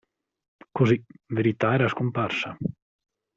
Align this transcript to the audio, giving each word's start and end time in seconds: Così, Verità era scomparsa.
Così, 0.77 0.99
Verità 1.27 1.75
era 1.75 1.87
scomparsa. 1.87 2.57